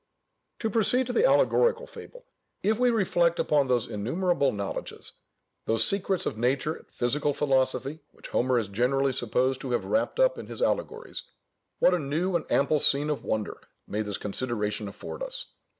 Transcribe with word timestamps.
To 0.57 0.69
proceed 0.71 1.05
to 1.05 1.13
the 1.13 1.27
allegorical 1.27 1.85
fable—If 1.85 2.79
we 2.79 2.89
reflect 2.89 3.37
upon 3.37 3.67
those 3.67 3.85
innumerable 3.85 4.51
knowledges, 4.51 5.11
those 5.65 5.85
secrets 5.85 6.25
of 6.25 6.39
nature 6.39 6.73
and 6.73 6.87
physical 6.87 7.35
philosophy 7.35 7.99
which 8.11 8.29
Homer 8.29 8.57
is 8.57 8.67
generally 8.67 9.13
supposed 9.13 9.61
to 9.61 9.69
have 9.73 9.85
wrapped 9.85 10.19
up 10.19 10.39
in 10.39 10.47
his 10.47 10.59
allegories, 10.59 11.21
what 11.77 11.93
a 11.93 11.99
new 11.99 12.35
and 12.35 12.51
ample 12.51 12.79
scene 12.79 13.11
of 13.11 13.23
wonder 13.23 13.59
may 13.85 14.01
this 14.01 14.17
consideration 14.17 14.87
afford 14.87 15.21
us! 15.21 15.49